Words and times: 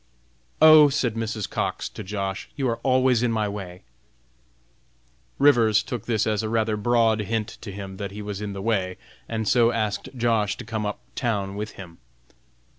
"Oh!" 0.63 0.89
said 0.89 1.13
Mrs. 1.13 1.47
Cox 1.47 1.87
to 1.89 2.03
Josh., 2.03 2.49
"you 2.55 2.67
are 2.67 2.77
always 2.79 3.21
in 3.21 3.31
my 3.31 3.47
way." 3.47 3.83
Rivers 5.37 5.83
took 5.83 6.07
this 6.07 6.25
as 6.25 6.41
a 6.41 6.49
rather 6.49 6.75
broad 6.75 7.19
hint 7.19 7.59
to 7.61 7.71
him 7.71 7.97
that 7.97 8.09
he 8.09 8.23
was 8.23 8.41
in 8.41 8.53
the 8.53 8.63
way, 8.63 8.97
and 9.29 9.47
so 9.47 9.71
asked 9.71 10.09
Josh. 10.17 10.57
to 10.57 10.65
come 10.65 10.87
up 10.87 11.01
town 11.15 11.55
with 11.55 11.73
him. 11.73 11.99